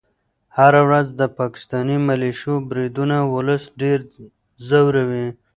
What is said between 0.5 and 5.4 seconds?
هره ورځ د پاکستاني ملیشو بریدونه ولس ډېر ځوروي.